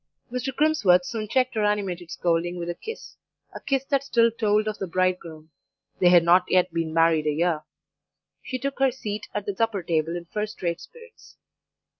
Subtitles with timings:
[0.31, 0.51] Mr.
[0.51, 3.17] Crimsworth soon checked her animated scolding with a kiss
[3.53, 5.51] a kiss that still told of the bridegroom
[5.99, 7.61] (they had not yet been married a year);
[8.41, 11.37] she took her seat at the supper table in first rate spirits.